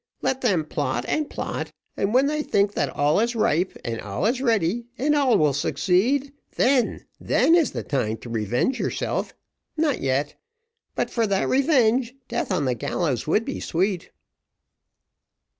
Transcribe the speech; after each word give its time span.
Let 0.23 0.41
them 0.41 0.65
plot 0.65 1.05
and 1.07 1.29
plot, 1.29 1.71
and 1.95 2.11
when 2.11 2.25
they 2.25 2.41
think 2.41 2.73
that 2.73 2.89
all 2.89 3.19
is 3.19 3.35
ripe, 3.35 3.77
and 3.85 4.01
all 4.01 4.25
is 4.25 4.41
ready, 4.41 4.87
and 4.97 5.13
all 5.13 5.37
will 5.37 5.53
succeed 5.53 6.33
then 6.55 7.05
then 7.19 7.53
is 7.53 7.71
the 7.73 7.83
time 7.83 8.17
to 8.21 8.29
revenge 8.31 8.79
yourself 8.79 9.35
not 9.77 10.01
yet 10.01 10.33
but 10.95 11.11
for 11.11 11.27
that 11.27 11.47
revenge, 11.47 12.15
death 12.27 12.51
on 12.51 12.65
the 12.65 12.73
gallows 12.73 13.27
would 13.27 13.45
be 13.45 13.59
sweet." 13.59 14.09